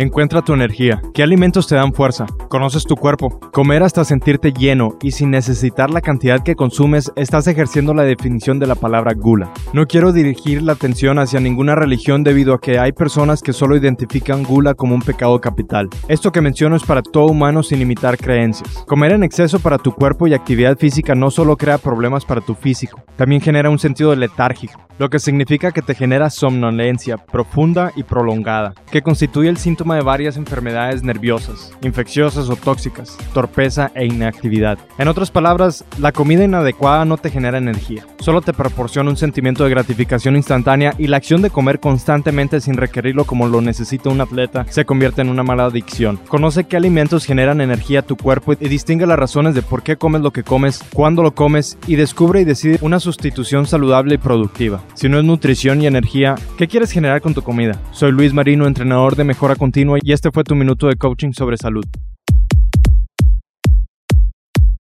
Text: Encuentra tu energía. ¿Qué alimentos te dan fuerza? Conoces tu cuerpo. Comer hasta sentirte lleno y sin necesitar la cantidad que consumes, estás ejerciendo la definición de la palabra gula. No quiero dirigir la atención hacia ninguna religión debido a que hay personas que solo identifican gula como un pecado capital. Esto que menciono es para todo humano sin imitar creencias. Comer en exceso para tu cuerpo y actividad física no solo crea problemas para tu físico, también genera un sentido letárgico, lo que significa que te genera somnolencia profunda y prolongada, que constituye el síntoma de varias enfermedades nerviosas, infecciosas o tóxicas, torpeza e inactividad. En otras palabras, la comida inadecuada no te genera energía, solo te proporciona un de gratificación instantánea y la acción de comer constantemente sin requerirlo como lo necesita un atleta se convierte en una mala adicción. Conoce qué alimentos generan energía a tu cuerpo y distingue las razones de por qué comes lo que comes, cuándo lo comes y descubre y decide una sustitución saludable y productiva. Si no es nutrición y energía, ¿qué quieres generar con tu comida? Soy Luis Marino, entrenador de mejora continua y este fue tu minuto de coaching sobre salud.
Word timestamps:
Encuentra 0.00 0.42
tu 0.42 0.54
energía. 0.54 1.02
¿Qué 1.12 1.24
alimentos 1.24 1.66
te 1.66 1.74
dan 1.74 1.92
fuerza? 1.92 2.26
Conoces 2.48 2.84
tu 2.84 2.94
cuerpo. 2.94 3.40
Comer 3.52 3.82
hasta 3.82 4.04
sentirte 4.04 4.52
lleno 4.52 4.96
y 5.02 5.10
sin 5.10 5.32
necesitar 5.32 5.90
la 5.90 6.00
cantidad 6.00 6.44
que 6.44 6.54
consumes, 6.54 7.10
estás 7.16 7.48
ejerciendo 7.48 7.92
la 7.94 8.04
definición 8.04 8.60
de 8.60 8.68
la 8.68 8.76
palabra 8.76 9.14
gula. 9.14 9.52
No 9.74 9.86
quiero 9.86 10.12
dirigir 10.12 10.62
la 10.62 10.72
atención 10.72 11.18
hacia 11.18 11.40
ninguna 11.40 11.74
religión 11.74 12.24
debido 12.24 12.54
a 12.54 12.58
que 12.58 12.78
hay 12.78 12.92
personas 12.92 13.42
que 13.42 13.52
solo 13.52 13.76
identifican 13.76 14.42
gula 14.42 14.72
como 14.72 14.94
un 14.94 15.02
pecado 15.02 15.38
capital. 15.42 15.90
Esto 16.08 16.32
que 16.32 16.40
menciono 16.40 16.74
es 16.74 16.84
para 16.84 17.02
todo 17.02 17.26
humano 17.26 17.62
sin 17.62 17.82
imitar 17.82 18.16
creencias. 18.16 18.82
Comer 18.86 19.12
en 19.12 19.24
exceso 19.24 19.60
para 19.60 19.76
tu 19.76 19.92
cuerpo 19.92 20.26
y 20.26 20.32
actividad 20.32 20.78
física 20.78 21.14
no 21.14 21.30
solo 21.30 21.58
crea 21.58 21.76
problemas 21.76 22.24
para 22.24 22.40
tu 22.40 22.54
físico, 22.54 23.02
también 23.16 23.42
genera 23.42 23.68
un 23.68 23.78
sentido 23.78 24.16
letárgico, 24.16 24.80
lo 24.98 25.10
que 25.10 25.18
significa 25.18 25.70
que 25.70 25.82
te 25.82 25.94
genera 25.94 26.30
somnolencia 26.30 27.18
profunda 27.18 27.92
y 27.94 28.04
prolongada, 28.04 28.72
que 28.90 29.02
constituye 29.02 29.50
el 29.50 29.58
síntoma 29.58 29.96
de 29.96 30.02
varias 30.02 30.38
enfermedades 30.38 31.02
nerviosas, 31.02 31.72
infecciosas 31.82 32.48
o 32.48 32.56
tóxicas, 32.56 33.18
torpeza 33.34 33.90
e 33.94 34.06
inactividad. 34.06 34.78
En 34.96 35.08
otras 35.08 35.30
palabras, 35.30 35.84
la 35.98 36.12
comida 36.12 36.44
inadecuada 36.44 37.04
no 37.04 37.18
te 37.18 37.30
genera 37.30 37.58
energía, 37.58 38.06
solo 38.18 38.40
te 38.40 38.54
proporciona 38.54 39.10
un 39.10 39.16
de 39.64 39.70
gratificación 39.70 40.36
instantánea 40.36 40.94
y 40.98 41.06
la 41.06 41.16
acción 41.16 41.42
de 41.42 41.50
comer 41.50 41.80
constantemente 41.80 42.60
sin 42.60 42.74
requerirlo 42.74 43.24
como 43.24 43.48
lo 43.48 43.60
necesita 43.60 44.10
un 44.10 44.20
atleta 44.20 44.66
se 44.68 44.84
convierte 44.84 45.22
en 45.22 45.28
una 45.28 45.42
mala 45.42 45.64
adicción. 45.66 46.18
Conoce 46.28 46.64
qué 46.64 46.76
alimentos 46.76 47.24
generan 47.24 47.60
energía 47.60 48.00
a 48.00 48.02
tu 48.02 48.16
cuerpo 48.16 48.52
y 48.52 48.68
distingue 48.68 49.06
las 49.06 49.18
razones 49.18 49.54
de 49.54 49.62
por 49.62 49.82
qué 49.82 49.96
comes 49.96 50.22
lo 50.22 50.32
que 50.32 50.42
comes, 50.42 50.82
cuándo 50.92 51.22
lo 51.22 51.34
comes 51.34 51.78
y 51.86 51.96
descubre 51.96 52.40
y 52.40 52.44
decide 52.44 52.78
una 52.82 53.00
sustitución 53.00 53.66
saludable 53.66 54.14
y 54.14 54.18
productiva. 54.18 54.82
Si 54.94 55.08
no 55.08 55.18
es 55.18 55.24
nutrición 55.24 55.82
y 55.82 55.86
energía, 55.86 56.34
¿qué 56.56 56.66
quieres 56.66 56.90
generar 56.90 57.20
con 57.20 57.34
tu 57.34 57.42
comida? 57.42 57.80
Soy 57.92 58.12
Luis 58.12 58.32
Marino, 58.32 58.66
entrenador 58.66 59.16
de 59.16 59.24
mejora 59.24 59.56
continua 59.56 59.98
y 60.02 60.12
este 60.12 60.30
fue 60.30 60.44
tu 60.44 60.54
minuto 60.54 60.86
de 60.86 60.96
coaching 60.96 61.32
sobre 61.32 61.56
salud. 61.56 61.84